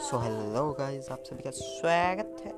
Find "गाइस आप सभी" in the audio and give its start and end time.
0.78-1.42